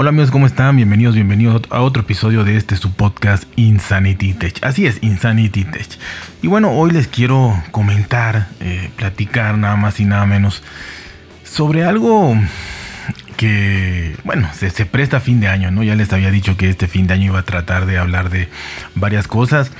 [0.00, 0.76] Hola amigos, ¿cómo están?
[0.76, 4.56] Bienvenidos, bienvenidos a otro episodio de este su podcast Insanity Tech.
[4.62, 5.86] Así es, Insanity Tech.
[6.40, 10.62] Y bueno, hoy les quiero comentar, eh, platicar nada más y nada menos
[11.44, 12.34] sobre algo
[13.36, 15.82] que, bueno, se, presta a fin de año, ¿no?
[15.82, 18.48] Ya les había dicho que este fin de año iba a tratar de hablar de
[18.94, 19.70] varias cosas,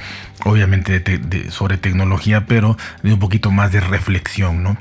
[0.44, 1.02] obviamente
[1.48, 4.76] sobre tecnología, pero de un poquito más de reflexión, ¿no?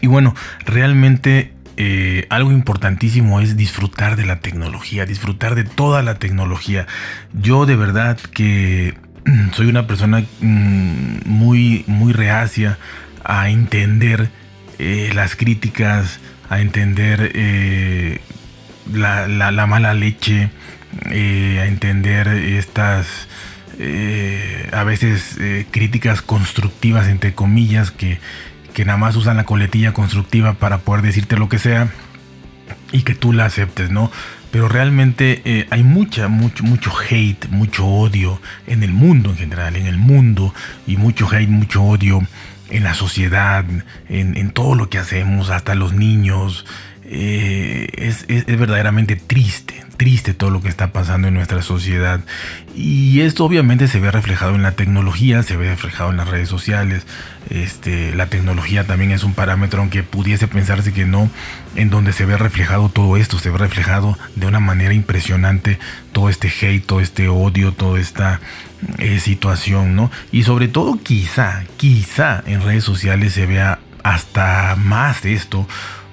[0.00, 0.34] Y bueno,
[0.64, 1.52] realmente
[1.82, 6.86] eh, algo importantísimo es disfrutar de la tecnología, disfrutar de toda la tecnología.
[7.32, 8.98] Yo de verdad que
[9.54, 12.76] soy una persona mm, muy, muy reacia
[13.24, 14.28] a entender
[14.78, 18.20] eh, las críticas, a entender eh,
[18.92, 20.50] la, mala leche,
[21.06, 23.26] a entender estas
[24.74, 25.38] a veces
[25.70, 28.18] críticas constructivas entre comillas que
[28.72, 31.88] que nada más usan la coletilla constructiva para poder decirte lo que sea
[32.92, 34.10] y que tú la aceptes, ¿no?
[34.50, 39.76] Pero realmente eh, hay mucha, mucho, mucho hate, mucho odio en el mundo en general,
[39.76, 40.52] en el mundo,
[40.86, 42.26] y mucho hate, mucho odio
[42.68, 43.64] en la sociedad,
[44.08, 46.66] en, todo lo que hacemos, hasta los niños.
[47.12, 52.20] Eh, es, es, verdaderamente triste, triste todo lo que está pasando en nuestra sociedad.
[52.76, 56.48] Y esto obviamente se ve reflejado en la tecnología, se ve reflejado en las redes
[56.48, 57.04] sociales.
[57.50, 61.28] Este, la tecnología también es un parámetro, aunque pudiese pensarse que no,
[61.74, 65.80] en donde se ve reflejado todo esto, se ve reflejado de una manera impresionante
[66.12, 68.40] todo este hate, todo este odio, toda esta
[68.98, 70.12] eh, situación, ¿no?
[70.30, 75.66] Y sobre todo quizá, quizá en redes sociales se vea hasta más esto,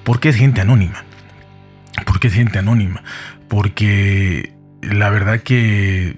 [0.08, 1.04] porque es gente anónima.
[2.06, 3.04] Porque es gente anónima
[3.48, 6.16] porque la verdad que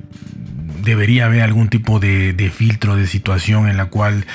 [0.84, 4.26] debería haber algún tipo de, filtro de situación en la cual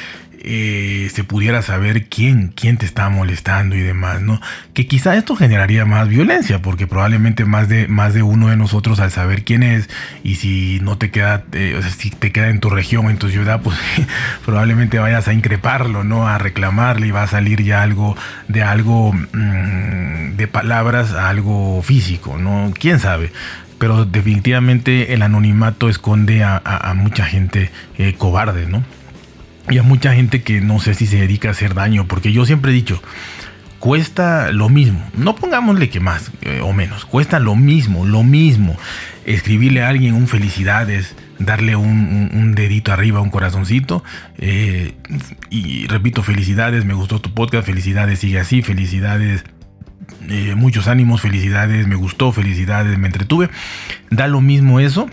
[0.44, 4.40] eh, se pudiera saber quién, quién te está molestando y demás, ¿no?
[4.74, 9.00] Que quizá esto generaría más violencia, porque probablemente más de, más de uno de nosotros
[9.00, 9.88] al saber quién es,
[10.22, 13.62] y si no te queda, eh, si te queda en tu región, en tu ciudad,
[13.62, 13.78] pues
[14.44, 16.28] probablemente vayas a increparlo, ¿no?
[16.28, 18.16] A reclamarle y va a salir ya algo
[18.48, 22.72] de algo mm, de palabras a algo físico, ¿no?
[22.78, 23.32] ¿Quién sabe?
[23.78, 28.84] Pero definitivamente el anonimato esconde a, mucha gente eh, cobarde, ¿no?
[29.70, 32.44] Y a mucha gente que no sé si se dedica a hacer daño, porque yo
[32.44, 33.02] siempre he dicho,
[33.78, 38.76] cuesta lo mismo, no pongámosle que más eh, o menos, cuesta lo mismo, lo mismo,
[39.24, 44.04] escribirle a alguien un felicidades, darle un, dedito arriba, un corazoncito,
[44.38, 44.94] eh,
[45.50, 49.44] y repito, felicidades, me gustó tu podcast, felicidades, sigue así, felicidades.
[50.28, 53.50] Eh, muchos ánimos, felicidades, me gustó, felicidades, me entretuve.
[54.10, 55.08] Da lo mismo eso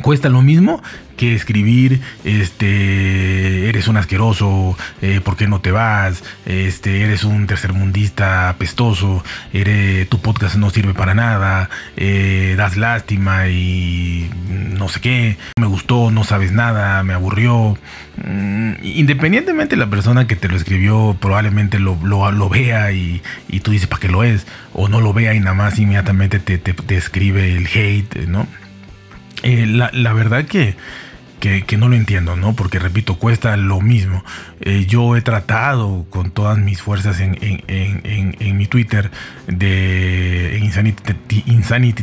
[0.00, 0.82] cuesta lo mismo
[1.16, 7.46] que escribir este eres un asqueroso eh, por qué no te vas este eres un
[7.46, 15.00] tercermundista apestoso eres tu podcast no sirve para nada eh, das lástima y no sé
[15.00, 17.76] qué me gustó no sabes nada me aburrió.
[18.16, 23.60] Mm, independientemente de la persona que te lo escribió probablemente lo, lo, vea y, y,
[23.60, 26.58] tú dices para qué lo es o no lo vea y nada más inmediatamente te,
[26.58, 28.46] te, te escribe el hate no
[29.42, 30.76] eh, la, verdad que,
[31.40, 32.54] que, no lo entiendo, ¿no?
[32.54, 34.24] Porque repito, cuesta lo mismo.
[34.60, 39.10] Eh, yo he tratado con todas mis fuerzas en, en, mi Twitter
[39.46, 42.02] de Insanity, Insanity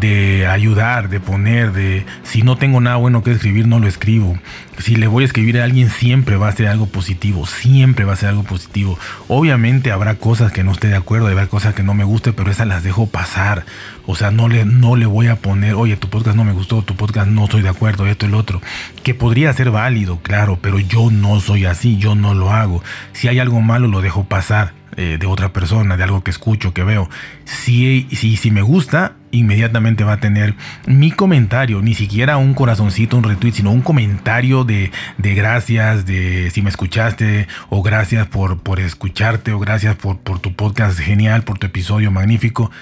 [0.00, 4.38] de ayudar, de poner, de si no tengo nada bueno que escribir, no lo escribo.
[4.78, 8.12] Si le voy a escribir a alguien, siempre va a ser algo positivo, siempre va
[8.12, 8.98] a ser algo positivo.
[9.26, 12.50] Obviamente habrá cosas que no esté de acuerdo, habrá cosas que no me guste, pero
[12.50, 13.64] esas las dejo pasar.
[14.06, 16.82] O sea, no le, no le voy a poner, oye, tu podcast no me gustó,
[16.82, 18.60] tu podcast no estoy de acuerdo, esto y lo otro.
[19.02, 22.82] Que podría ser válido, claro, pero yo no soy así, yo no lo hago.
[23.12, 26.74] Si hay algo malo, lo dejo pasar eh, de otra persona, de algo que escucho,
[26.74, 27.08] que veo.
[27.44, 33.16] Si, si, si me gusta, inmediatamente va a tener mi comentario, ni siquiera un corazoncito,
[33.16, 38.58] un retweet, sino un comentario de, de gracias, de si me escuchaste, o gracias por,
[38.58, 42.72] por escucharte, o gracias por, por tu podcast genial, por tu episodio magnífico.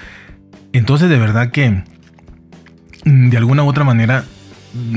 [0.73, 1.83] Entonces de verdad que
[3.05, 4.25] de alguna u otra manera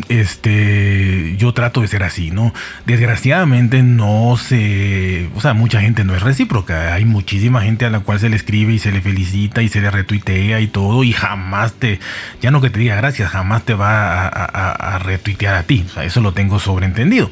[0.08, 2.52] este, yo trato de ser así, ¿no?
[2.86, 6.94] Desgraciadamente no se, o sea, mucha gente no es recíproca.
[6.94, 9.80] Hay muchísima gente a la cual se le escribe y se le felicita y se
[9.80, 12.00] le retuitea y todo y jamás te,
[12.40, 15.84] ya no que te diga gracias, jamás te va a, a retuitear a ti.
[15.86, 17.30] O sea, eso lo tengo sobreentendido.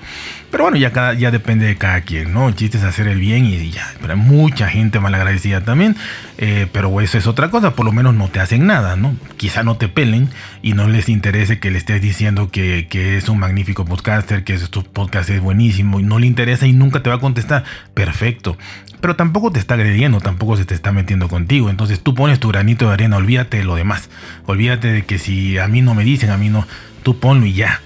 [0.50, 2.48] Pero bueno, ya, cada, ya depende de cada quien, ¿no?
[2.48, 3.86] El chiste es hacer el bien y ya.
[4.00, 5.94] Pero hay mucha gente malagradecida también.
[6.38, 9.14] Eh, pero eso es otra cosa, por lo menos no te hacen nada, ¿no?
[9.36, 10.30] Quizá no te pelen
[10.62, 14.56] y no les interese que le estés diciendo que, que es un magnífico podcaster, que
[14.58, 17.64] tu podcast es buenísimo y no le interesa y nunca te va a contestar.
[17.92, 18.56] Perfecto.
[19.02, 21.68] Pero tampoco te está agrediendo, tampoco se te está metiendo contigo.
[21.68, 24.08] Entonces tú pones tu granito de arena, olvídate de lo demás.
[24.46, 26.66] Olvídate de que si a mí no me dicen, a mí no,
[27.02, 27.82] tú ponlo y ya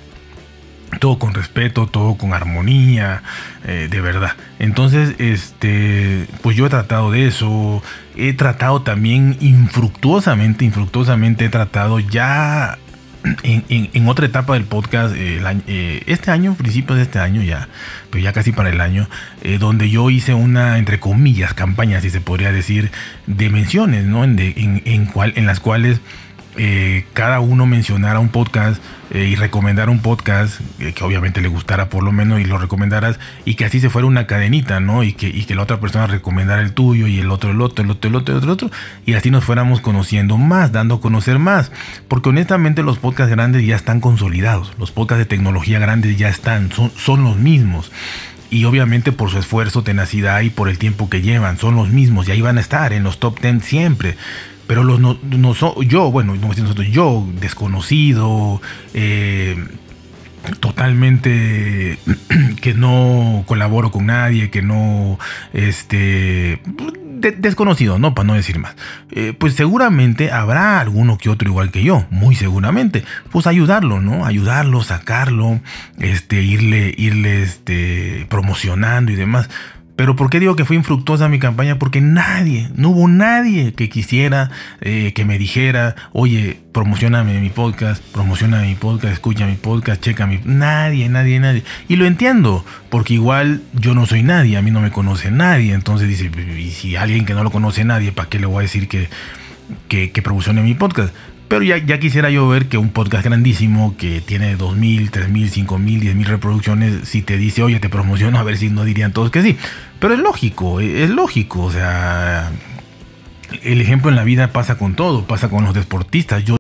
[0.99, 3.23] todo con respeto, todo con armonía,
[3.65, 4.33] eh, de verdad.
[4.59, 7.83] Entonces, este, pues yo he tratado de eso,
[8.17, 12.79] he tratado también infructuosamente, infructuosamente he tratado ya
[13.45, 17.69] en, otra etapa del podcast, eh, eh, este año, principios de este año ya,
[18.11, 19.09] pero ya casi para el año,
[19.61, 22.91] donde yo hice una, entre comillas, campaña, si se podría decir,
[23.29, 24.25] de menciones, ¿no?
[24.25, 26.01] En, en, cual, en las cuales
[26.57, 31.49] eh, cada uno mencionara un podcast eh, y recomendara un podcast eh, que obviamente le
[31.49, 35.03] gustara por lo menos y lo recomendaras y que así se fuera una cadenita, ¿no?
[35.03, 38.09] Y que, la otra persona recomendara el tuyo y el otro el otro, el otro,
[38.09, 38.71] el otro, el otro,
[39.07, 41.73] y así nos fuéramos conociendo más, dando a conocer más.
[42.09, 46.71] Porque honestamente los podcasts grandes ya están consolidados, los podcasts de tecnología grandes ya están,
[46.71, 47.91] son, son los mismos
[48.53, 52.29] y obviamente por su esfuerzo, tenacidad y por el tiempo que llevan, son los mismos
[52.29, 54.19] y ahí van a estar en los top 10 siempre.
[54.73, 58.63] Pero los no, no yo, bueno, no nosotros, yo, desconocido,
[58.95, 59.63] eh,
[60.61, 61.99] totalmente
[62.63, 65.19] que no colaboro con nadie, que no,
[65.53, 66.63] este,
[67.37, 68.15] desconocido, ¿no?
[68.15, 68.75] Para no decir más.
[69.11, 73.05] Eh, pues seguramente habrá alguno que otro igual que yo, muy seguramente.
[73.31, 74.25] Pues ayudarlo, ¿no?
[74.25, 75.61] Ayudarlo, sacarlo,
[75.99, 79.51] este, irle, irle, este, promocionando y demás.
[79.97, 81.79] Pero ¿por qué digo que fue infructuosa mi campaña?
[81.79, 84.51] Porque nadie, no hubo nadie que quisiera
[84.81, 90.27] eh, que me dijera, oye, promocioname mi podcast, promociona mi podcast, escucha mi podcast, checa
[90.27, 90.41] mi...
[90.45, 91.63] Nadie, nadie, nadie.
[91.89, 95.75] Y lo entiendo, porque igual yo no soy nadie, a mí no me conoce nadie.
[95.75, 98.63] Entonces dice, y si alguien que no lo conoce nadie, ¿para qué le voy a
[98.63, 99.11] decir que,
[99.89, 101.15] que, que promocione mi podcast?
[101.53, 106.01] Pero ya, ya, quisiera yo ver que un podcast grandísimo que tiene 2.000, 3.000, 5.000,
[106.01, 109.43] 10.000 reproducciones, si te dice, oye, te promociono, a ver si no dirían todos que
[109.43, 109.59] sí.
[109.99, 111.65] Pero es lógico, es lógico.
[111.65, 112.51] O sea,
[113.63, 116.43] el ejemplo en la vida pasa con todo, pasa con los deportistas.
[116.43, 116.57] Yo,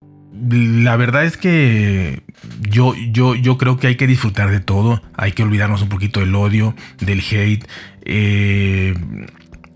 [0.50, 2.20] la verdad es que
[2.60, 5.00] yo, yo, yo creo que hay que disfrutar de todo.
[5.16, 7.66] Hay que olvidarnos un poquito del odio, del hate.
[8.04, 8.92] Eh,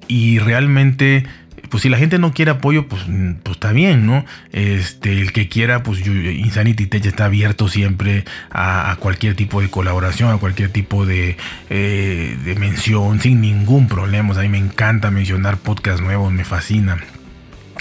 [0.09, 1.25] y realmente
[1.69, 3.03] pues si la gente no quiere apoyo, pues,
[3.43, 4.25] pues está bien, ¿no?
[4.53, 10.31] Este, el que quiera, pues Insanity Tech está abierto siempre a, cualquier tipo de colaboración,
[10.33, 11.37] a cualquier tipo de,
[11.71, 14.35] eh, de mención, sin ningún problema.
[14.35, 16.99] a mí me encanta mencionar podcasts nuevos, me fascina.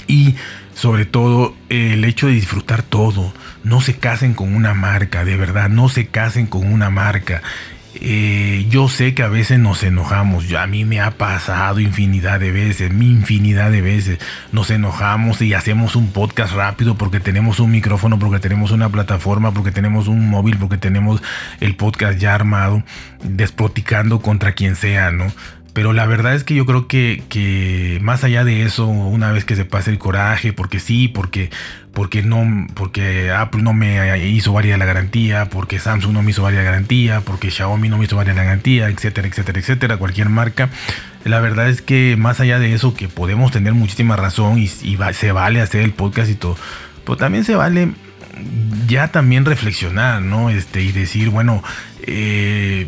[0.08, 0.36] Y
[0.76, 3.34] sobre todo el hecho de disfrutar todo.
[3.64, 7.42] No se casen con una marca, de verdad, no se casen con una marca.
[8.02, 12.52] Eh, yo sé que a veces nos enojamos, a mí me ha pasado infinidad de
[12.52, 14.20] veces, mi infinidad de veces,
[14.52, 19.54] nos enojamos y hacemos un podcast rápido porque tenemos un micrófono, porque tenemos una plataforma,
[19.54, 21.22] porque tenemos un móvil, porque tenemos
[21.62, 22.84] el podcast ya armado,
[23.24, 25.28] despoticando contra quien sea, ¿no?
[25.76, 29.44] Pero la verdad es que yo creo que, que, más allá de eso, una vez
[29.44, 31.50] que se pase el coraje, porque sí, porque,
[31.92, 36.44] porque, no, porque Apple no me hizo varias la garantía, porque Samsung no me hizo
[36.44, 40.30] varias la garantía, porque Xiaomi no me hizo varias la garantía, etcétera, etcétera, etcétera, cualquier
[40.30, 40.70] marca.
[41.26, 45.32] La verdad es que más allá de eso, que podemos tener muchísima razón y, se
[45.34, 46.56] vale hacer el podcast y todo,
[47.04, 47.90] pero también se vale
[48.88, 50.50] ya también reflexionar, ¿no?
[50.50, 51.62] Este, y decir, bueno,
[52.04, 52.88] eh,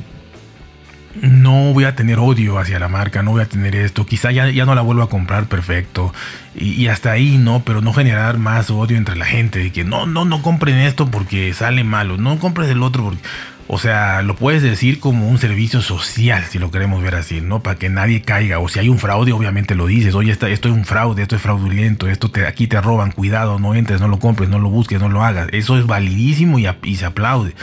[1.21, 4.49] no voy a tener odio hacia la marca, no voy a tener esto, quizá ya,
[4.49, 6.13] ya no la vuelvo a comprar, perfecto.
[6.55, 7.63] Y, hasta ahí, ¿no?
[7.63, 11.09] Pero no generar más odio entre la gente, de que no, no, no compren esto
[11.09, 13.21] porque sale malo, no compres el otro porque...
[13.69, 17.61] O sea, lo puedes decir como un servicio social, si lo queremos ver así, ¿no?
[17.61, 18.59] Para que nadie caiga.
[18.59, 20.15] O si hay un fraude, obviamente lo dices.
[20.15, 23.99] Oye, esto, es un fraude, esto es fraudulento, esto aquí te roban, cuidado, no entres,
[23.99, 25.49] no lo compres, no lo busques, no lo hagas.
[25.51, 27.55] Eso es validísimo y, y se aplaude.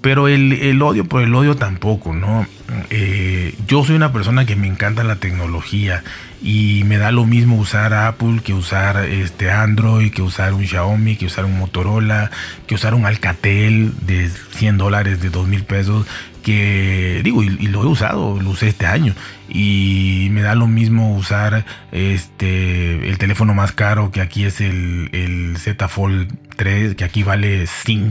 [0.00, 2.46] Pero el, odio por el odio tampoco, ¿no?
[2.90, 6.02] Eh, yo soy una persona que me encanta la tecnología
[6.42, 11.16] y me da lo mismo usar Apple que usar este Android, que usar un Xiaomi,
[11.16, 12.30] que usar un Motorola,
[12.66, 16.06] que usar un Alcatel de 100 dólares, de 2 mil pesos,
[16.42, 19.14] que digo, y, lo he usado, lo usé este año
[19.50, 25.10] y me da lo mismo usar este el teléfono más caro que aquí es el,
[25.12, 27.66] el Z Fold 3, que aquí vale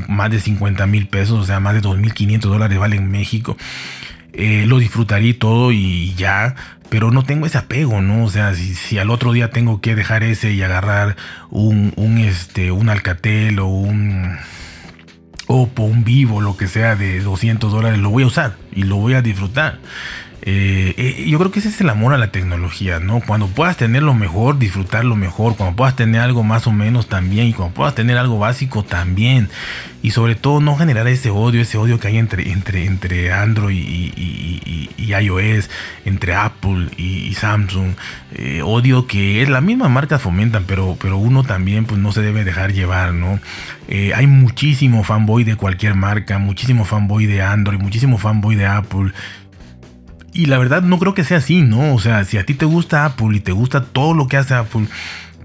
[0.07, 3.57] más de 50 mil pesos, o sea, más de 2.500 dólares vale en México.
[4.39, 6.53] Eh, lo disfrutaría todo y ya,
[6.89, 8.23] pero no tengo ese apego, ¿no?
[8.23, 11.15] O sea, si, al otro día tengo que dejar ese y agarrar
[11.49, 14.37] un, un, este, un Alcatel o un
[15.47, 18.97] Oppo, un Vivo, lo que sea de 200 dólares, lo voy a usar y lo
[18.97, 19.79] voy a disfrutar.
[20.43, 23.21] Eh, eh, yo creo que ese es el amor a la tecnología, ¿no?
[23.21, 27.07] Cuando puedas tener lo mejor, disfrutar lo mejor, cuando puedas tener algo más o menos
[27.07, 29.49] también, y cuando puedas tener algo básico también,
[30.03, 33.75] y sobre todo no generar ese odio, ese odio que hay entre, entre, entre Android
[33.75, 35.69] y, iOS,
[36.05, 37.95] entre Apple y, Samsung,
[38.35, 42.21] eh, odio que es la misma marca fomentan, pero, pero uno también pues no se
[42.21, 43.39] debe dejar llevar, ¿no?
[43.89, 49.13] hay muchísimo fanboy de cualquier marca, muchísimo fanboy de Android, muchísimo fanboy de Apple
[50.37, 51.95] y la verdad no creo que sea así, ¿no?
[51.95, 54.53] O sea, si a ti te gusta Apple y te gusta todo lo que hace
[54.53, 54.87] Apple,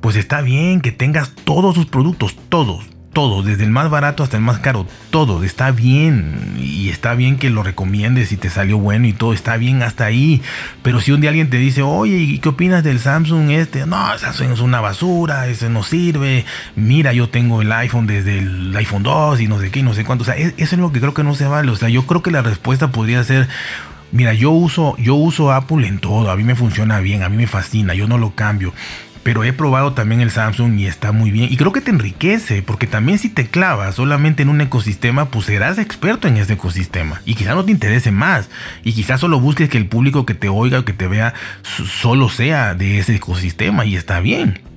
[0.03, 4.37] pues está bien que tengas todos sus productos, todos, todos, desde el más barato hasta
[4.37, 6.57] el más caro, todo, está bien.
[6.59, 10.05] Y está bien que lo recomiendes y te salió bueno y todo, está bien hasta
[10.05, 10.43] ahí.
[10.83, 13.87] Pero si un día alguien te dice, oye, ¿y qué opinas del Samsung este?
[13.87, 16.45] No, Samsung es una basura, ese no sirve.
[16.75, 20.05] Mira, yo tengo el iPhone desde el iPhone 2 y no sé qué, no sé
[20.05, 20.23] cuánto.
[20.23, 21.71] O sea, e-, eso es lo que creo que no se vale.
[21.71, 23.49] O sea, yo creo que la respuesta podría ser,
[24.12, 27.37] Mira, yo uso, yo uso Apple en todo, a mí me funciona bien, a mí
[27.38, 28.75] me fascina, yo no lo cambio.
[29.23, 31.49] Pero he probado también el Samsung y está muy bien.
[31.50, 35.47] Y creo que te enriquece, porque también si te clavas solamente en un ecosistema, pues
[35.47, 37.23] serás experto en ese ecosistema.
[37.25, 38.50] Y quizás no te interese más.
[38.83, 42.28] Y quizás solo busques que el público que te oiga o que te vea solo
[42.28, 43.85] sea de ese ecosistema.
[43.87, 44.72] Y está bien.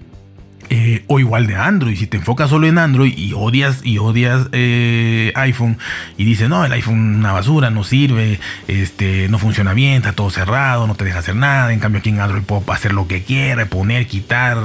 [0.69, 1.95] Eh, o igual de Android.
[1.95, 5.77] Si te enfocas solo en Android y odias y odias eh, iPhone
[6.17, 10.13] y dices no el iPhone es una basura, no sirve, este, no funciona bien, está
[10.13, 11.71] todo cerrado, no te deja hacer nada.
[11.71, 14.57] En cambio aquí en Android puedo hacer lo que quiera, poner, quitar,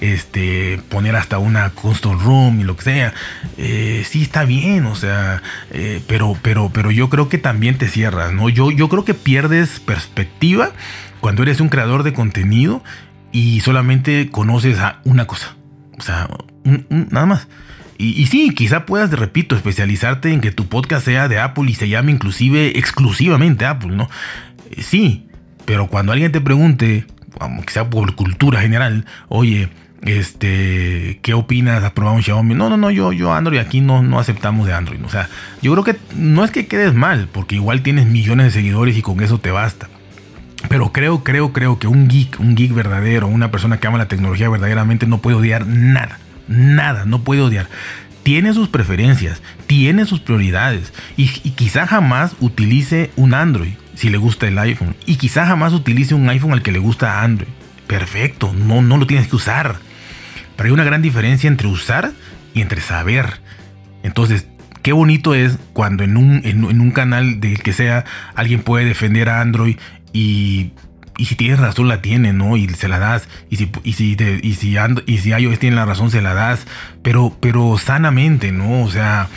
[0.00, 3.14] este, poner hasta una custom room y lo que sea.
[3.58, 5.42] Eh, sí está bien, o sea,
[6.06, 8.48] pero, pero, pero yo creo que también te cierras, ¿no?
[8.48, 10.70] Yo, yo creo que pierdes perspectiva
[11.20, 12.82] cuando eres un creador de contenido
[13.32, 15.56] y solamente conoces a una cosa.
[15.98, 16.28] O sea,
[16.88, 17.48] nada más.
[17.98, 21.90] Y, sí, quizá puedas, repito, especializarte en que tu podcast sea de Apple y se
[21.90, 24.08] llame inclusive exclusivamente Apple, ¿no?
[24.70, 25.26] Eh, sí,
[25.66, 27.04] pero cuando alguien te pregunte,
[27.66, 29.68] sea por cultura general, oye,
[30.00, 31.84] este, ¿qué opinas?
[31.84, 32.54] ¿Has probado un Xiaomi?
[32.54, 35.04] No, no, no, yo, yo Android aquí no, no aceptamos de Android.
[35.04, 35.28] O sea,
[35.60, 39.02] yo creo que no es que quedes mal, porque igual tienes millones de seguidores y
[39.02, 39.90] con eso te basta.
[40.68, 44.08] Pero creo, creo, creo que un geek, un geek verdadero, una persona que ama la
[44.08, 46.18] tecnología verdaderamente no puede odiar nada.
[46.48, 47.68] Nada, no puede odiar.
[48.22, 54.46] Tiene sus preferencias, tiene sus prioridades y, quizá jamás utilice un Android si le gusta
[54.46, 57.48] el iPhone y quizá jamás utilice un iPhone al que le gusta Android.
[57.86, 59.76] Perfecto, no, no lo tienes que usar.
[60.56, 62.12] Pero hay una gran diferencia entre usar
[62.52, 63.40] y entre saber.
[64.02, 64.46] Entonces,
[64.82, 68.84] qué bonito es cuando en un, en, en un canal del que sea alguien puede
[68.84, 69.76] defender a Android
[70.12, 70.72] y,
[71.18, 72.56] si tienes razón la tiene, ¿no?
[72.56, 73.28] Y se la das.
[73.50, 74.76] Y si, y si, y si,
[75.06, 76.66] y si iOS tiene la razón, se la das.
[77.02, 78.82] Pero, pero sanamente, ¿no?
[78.82, 79.28] O sea,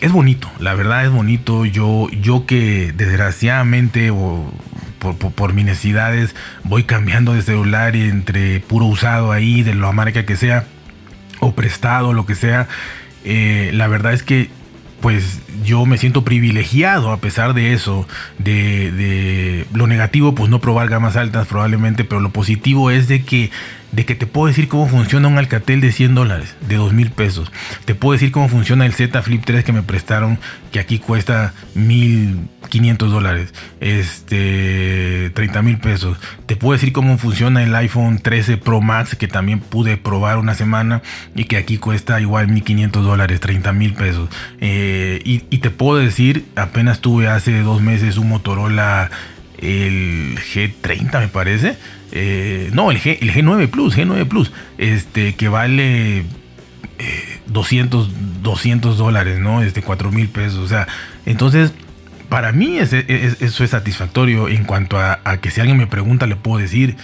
[0.00, 0.50] es bonito.
[0.58, 1.64] La verdad es bonito.
[1.64, 4.52] Yo, yo que desgraciadamente o
[4.98, 10.24] por, por, mis necesidades voy cambiando de celular entre puro usado ahí, de la marca
[10.24, 10.66] que sea,
[11.40, 12.68] o prestado, lo que sea.
[13.24, 14.50] Eh, la verdad es que
[15.02, 18.06] pues yo me siento privilegiado a pesar de eso,
[18.38, 23.50] de, lo negativo, pues no probar gamas altas probablemente, pero lo positivo es de que
[23.92, 27.10] de que te puedo decir cómo funciona un Alcatel de 100 dólares, de 2 mil
[27.10, 27.52] pesos.
[27.84, 30.38] Te puedo decir cómo funciona el Z Flip 3 que me prestaron,
[30.72, 36.18] que aquí cuesta 1500 dólares, este, 30 mil pesos.
[36.46, 40.54] Te puedo decir cómo funciona el iPhone 13 Pro Max, que también pude probar una
[40.54, 41.02] semana
[41.34, 44.30] y que aquí cuesta igual 1500 dólares, 30 mil pesos.
[44.60, 49.10] Eh, y, y te puedo decir, apenas tuve hace dos meses un Motorola,
[49.62, 51.76] el G30 me parece
[52.14, 56.24] eh, no, el, G, el G9 Plus, G9 Plus, este, que vale
[57.46, 58.10] 200, eh,
[58.42, 59.62] 200 dólares, ¿no?
[59.62, 60.58] Este, 4 mil pesos.
[60.58, 60.86] O sea,
[61.24, 61.72] entonces,
[62.28, 62.96] para mí eso
[63.64, 66.96] es satisfactorio en cuanto a, que si alguien me pregunta, le puedo decir,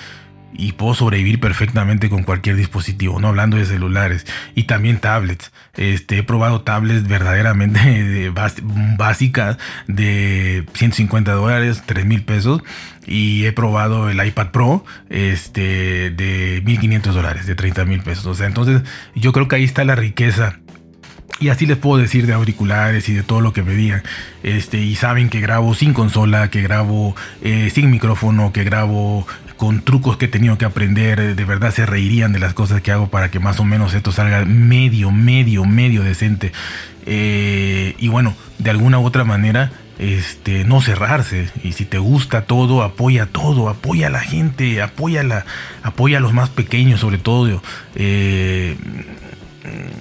[0.52, 5.52] y puedo sobrevivir perfectamente con cualquier dispositivo, no hablando de celulares y también tablets.
[5.76, 8.33] Este, he probado tablets verdaderamente
[8.97, 12.62] básicas de 150 dólares, 3 mil pesos
[13.07, 18.26] y he probado el iPad Pro este, de 1500 dólares, de 30 mil pesos.
[18.26, 18.83] O sea, entonces
[19.14, 20.59] yo creo que ahí está la riqueza
[21.40, 24.02] y así les puedo decir de auriculares y de todo lo que me digan.
[24.43, 29.26] Este, y saben que grabo sin consola, que grabo eh, sin micrófono, que grabo
[29.59, 32.93] con trucos que he tenido que aprender, de verdad se reirían de las cosas que
[32.93, 36.53] hago para que más o menos esto salga medio, medio, medio decente.
[37.05, 41.50] Eh, y bueno, de alguna u otra manera, este, no cerrarse.
[41.65, 45.45] Y si te gusta todo, apoya todo, apoya a la gente, apoya, la,
[45.83, 47.61] apoya a los más pequeños sobre todo.
[47.97, 48.77] Eh,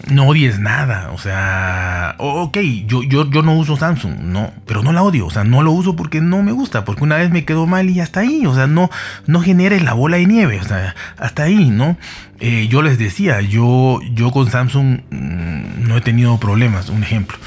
[0.10, 1.12] no odies nada.
[1.12, 5.26] O sea, ok, yo, yo, yo no uso Samsung, no, pero no la odio.
[5.26, 7.90] O sea, no lo uso porque no me gusta, porque una vez me quedó mal
[7.90, 8.46] y hasta ahí.
[8.46, 8.90] O sea, no,
[9.26, 10.60] no generes la bola de nieve.
[10.60, 11.98] O sea, hasta ahí, ¿no?
[12.40, 17.38] Eh, yo les decía, yo, yo con Samsung mm, no he tenido problemas, un ejemplo.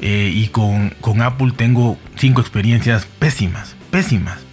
[0.00, 4.49] Eh, y con, con Apple tengo cinco experiencias pésimas, pésimas.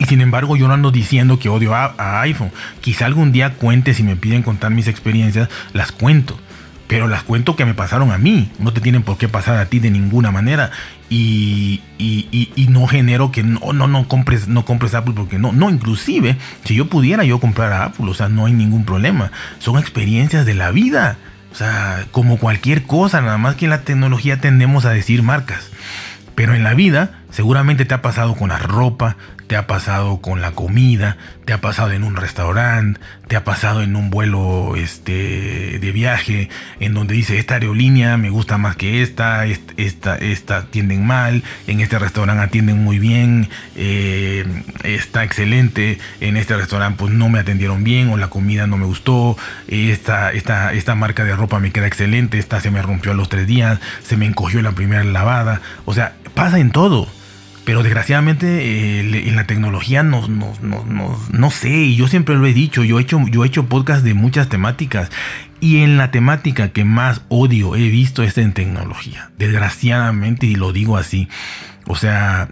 [0.00, 2.50] Y sin embargo, yo no ando diciendo que odio a, iPhone.
[2.80, 6.40] Quizá algún día cuente, si me piden contar mis experiencias, las cuento.
[6.86, 8.50] Pero las cuento que me pasaron a mí.
[8.58, 10.70] No te tienen por qué pasar a ti de ninguna manera.
[11.10, 15.52] Y, y, no genero que no, no, no compres, no compres Apple porque no.
[15.52, 19.30] No, inclusive, si yo pudiera yo comprar a Apple, o sea, no hay ningún problema.
[19.58, 21.18] Son experiencias de la vida.
[21.52, 25.68] O sea, como cualquier cosa, nada más que en la tecnología tendemos a decir marcas.
[26.34, 29.16] Pero en la vida seguramente te ha pasado con la ropa,
[29.50, 33.82] te ha pasado con la comida, te ha pasado en un restaurante, te ha pasado
[33.82, 39.02] en un vuelo este, de viaje, en donde dice esta aerolínea me gusta más que
[39.02, 44.44] esta, esta, esta atienden mal, en este restaurante atienden muy bien, eh,
[44.84, 48.86] está excelente, en este restaurante pues no me atendieron bien o la comida no me
[48.86, 53.14] gustó, esta, esta, esta marca de ropa me queda excelente, esta se me rompió a
[53.16, 57.08] los tres días, se me encogió la primera lavada, o sea, pasa en todo.
[57.70, 62.44] Pero desgraciadamente eh, en la tecnología no, no, no, no, sé, y yo siempre lo
[62.48, 65.08] he dicho, yo he hecho, yo he hecho podcast de muchas temáticas
[65.60, 69.30] y en la temática que más odio he visto es en tecnología.
[69.38, 71.28] Desgraciadamente, y lo digo así.
[71.86, 72.48] O sea,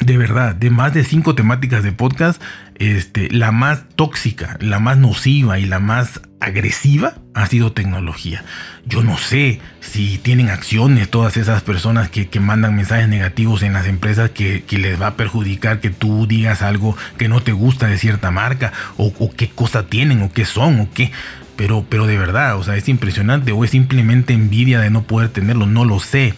[0.00, 2.40] de verdad, de más de cinco temáticas de podcast,
[2.76, 8.44] este, la más tóxica, la más nociva y la más agresiva ha sido tecnología.
[8.86, 13.86] Yo no sé si tienen acciones todas esas personas que, mandan mensajes negativos en las
[13.86, 17.98] empresas que, les va a perjudicar que tú digas algo que no te gusta de
[17.98, 21.10] cierta marca o, qué cosa tienen o qué son o qué.
[21.56, 25.30] Pero, pero de verdad, o sea, es impresionante o es simplemente envidia de no poder
[25.30, 26.34] tenerlo, no lo sé.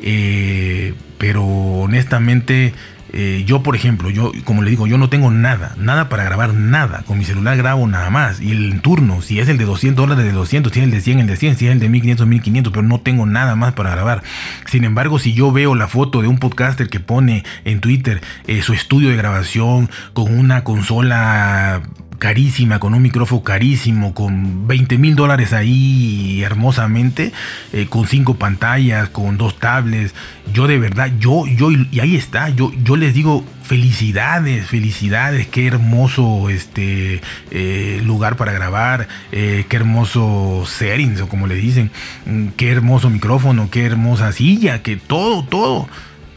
[0.00, 2.74] Eh, pero honestamente
[3.12, 6.54] eh, yo, por ejemplo, yo, como le digo, yo no tengo nada, nada para grabar
[6.54, 7.02] nada.
[7.06, 8.40] Con mi celular grabo nada más.
[8.40, 11.00] Y el turno, si es el de 200 dólares, de 200, si es el de
[11.00, 13.74] 100, el de 100, si es el de 1500, 1500, pero no tengo nada más
[13.74, 14.22] para grabar.
[14.66, 18.62] Sin embargo, si yo veo la foto de un podcaster que pone en Twitter eh,
[18.62, 21.82] su estudio de grabación con una consola
[22.24, 27.32] carísima, con un micrófono carísimo, con 20 mil dólares ahí hermosamente,
[27.74, 30.14] eh, con cinco pantallas, con dos tablets.
[30.50, 35.66] Yo de verdad, yo, yo, y ahí está, yo, yo les digo felicidades, felicidades, qué
[35.66, 41.90] hermoso este eh, lugar para grabar, eh, qué hermoso settings o como le dicen,
[42.24, 45.88] mm, qué hermoso micrófono, qué hermosa silla, que todo, todo.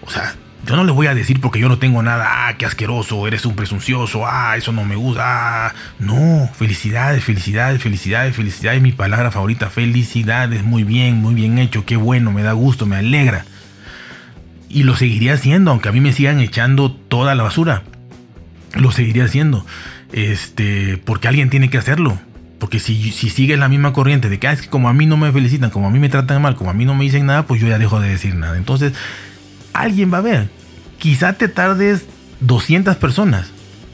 [0.01, 0.35] O sea,
[0.67, 3.45] yo no le voy a decir porque yo no tengo nada, ah, qué asqueroso, eres
[3.45, 5.73] un presuncioso, ah, eso no me gusta, ah.
[5.97, 11.95] No, felicidades, felicidades, felicidades, felicidades, mi palabra favorita, felicidades, muy bien, muy bien hecho, qué
[11.95, 13.45] bueno, me da gusto, me alegra.
[14.69, 17.83] Y lo seguiría haciendo, aunque a mí me sigan echando toda la basura.
[18.73, 19.65] Lo seguiría haciendo.
[20.11, 22.19] Este, porque alguien tiene que hacerlo.
[22.59, 25.05] Porque si, si sigues la misma corriente de que, ah, es que como a mí
[25.05, 27.25] no me felicitan, como a mí me tratan mal, como a mí no me dicen
[27.25, 28.57] nada, pues yo ya dejo de decir nada.
[28.57, 28.91] Entonces,
[29.71, 30.56] alguien va a ver.
[30.99, 32.05] Quizá te tardes
[32.39, 33.51] 200 personas.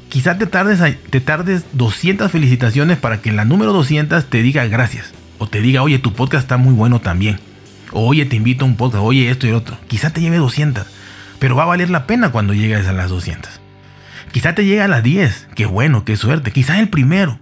[0.10, 5.12] Quizá te tardes, te tardes 200 felicitaciones para que la número 200 te diga gracias.
[5.40, 7.40] O te diga, oye, tu podcast está muy bueno también.
[7.92, 9.78] O oye, te invito a un podcast, oye, esto y el otro.
[9.88, 10.86] Quizá te lleve 200.
[11.40, 13.60] Pero va a valer la pena cuando llegues a las 200.
[14.32, 15.50] Quizá te llegue a las 10.
[15.56, 16.52] Qué bueno, qué suerte.
[16.52, 17.40] Quizá el primero.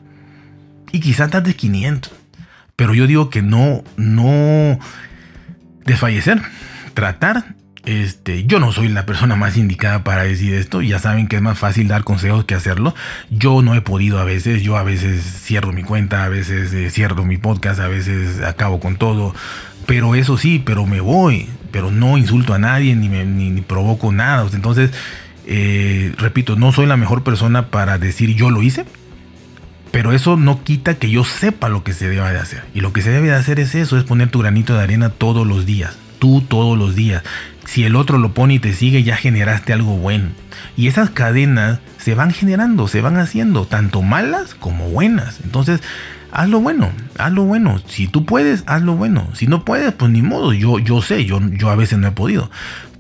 [0.92, 2.12] Y quizá tardes 500.
[2.76, 4.80] Pero yo digo que no, no
[5.86, 6.42] desfallecer.
[6.94, 10.82] Tratar este, yo no soy la persona más indicada para decir esto.
[10.82, 12.94] Ya saben que es más fácil dar consejos que hacerlo.
[13.30, 14.62] Yo no he podido a veces.
[14.62, 18.80] Yo a veces cierro mi cuenta, a veces eh, cierro mi podcast, a veces acabo
[18.80, 19.34] con todo.
[19.88, 21.50] Pero eso sí, pero me voy.
[21.72, 24.48] Pero no insulto a nadie ni, me, provoco nada.
[24.54, 24.92] Entonces,
[25.48, 28.86] eh, repito, no soy la mejor persona para decir yo lo hice.
[29.90, 32.64] Pero eso no quita que yo sepa lo que se debe de hacer.
[32.74, 35.10] Y lo que se debe de hacer es eso, es poner tu granito de arena
[35.10, 35.98] todos los días.
[36.20, 37.24] Tú todos los días
[37.72, 40.32] si el otro lo pone y te sigue, ya generaste algo bueno.
[40.76, 45.40] Y esas cadenas se van generando, se van haciendo, tanto malas como buenas.
[45.46, 45.80] Entonces,
[46.34, 47.80] haz lo bueno, haz lo bueno.
[47.88, 49.30] Si tú puedes, haz lo bueno.
[49.36, 50.52] Si no puedes, pues ni modo.
[50.52, 52.52] Yo, yo sé, yo, yo a veces no he podido.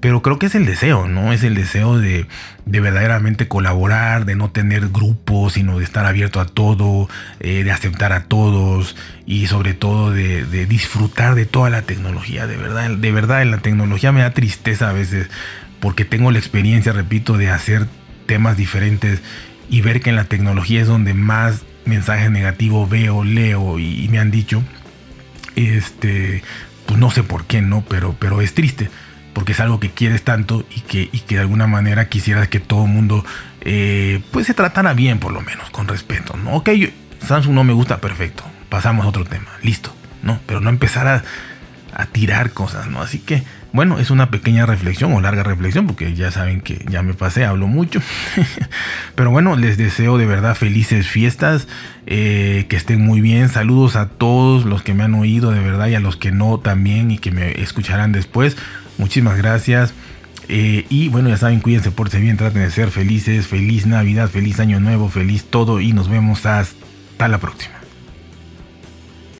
[0.01, 1.31] Pero creo que es el deseo, ¿no?
[1.31, 2.25] Es el deseo de,
[2.65, 7.07] de verdaderamente colaborar, de no tener grupos, sino de estar abierto a todo,
[7.39, 8.95] eh, de aceptar a todos
[9.27, 12.47] y sobre todo de, disfrutar de toda la tecnología.
[12.47, 15.29] De verdad, de verdad, en la tecnología me da tristeza a veces
[15.79, 17.85] porque tengo la experiencia, repito, de hacer
[18.25, 19.21] temas diferentes
[19.69, 24.19] y ver que en la tecnología es donde más mensajes negativos veo, leo y, me
[24.19, 24.63] han dicho
[25.55, 26.41] Este,
[26.87, 27.85] pues no sé por qué, ¿no?
[27.87, 28.89] Pero, pero es triste
[29.33, 32.59] porque es algo que quieres tanto y que, y que de alguna manera quisieras que
[32.59, 33.25] todo el mundo
[33.61, 36.55] eh, pues se tratara bien por lo menos, con respeto, ¿no?
[36.55, 36.69] Ok,
[37.25, 40.39] Samsung no me gusta, perfecto, pasamos a otro tema, listo, ¿no?
[40.47, 41.23] Pero no empezar a,
[41.93, 43.01] a tirar cosas, ¿no?
[43.01, 47.03] Así que, bueno, es una pequeña reflexión o larga reflexión, porque ya saben que ya
[47.03, 48.01] me pasé, hablo mucho.
[49.15, 51.67] Pero bueno, les deseo de verdad felices fiestas,
[52.05, 53.49] eh, que estén muy bien.
[53.49, 56.59] Saludos a todos los que me han oído de verdad y a los que no
[56.59, 58.57] también y que me escucharán después.
[58.97, 59.93] Muchísimas gracias.
[60.47, 63.47] Eh, y bueno, ya saben, cuídense, por bien, traten de ser felices.
[63.47, 67.80] Feliz Navidad, feliz Año Nuevo, feliz todo y nos vemos hasta la próxima.